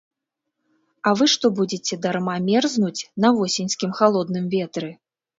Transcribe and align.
А 1.09 1.11
вы 1.17 1.25
што 1.33 1.49
будзеце 1.59 1.97
дарма 2.05 2.37
мерзнуць 2.47 3.01
на 3.25 3.29
восеньскім 3.41 3.91
халодным 3.99 4.49
ветры?! 4.55 4.89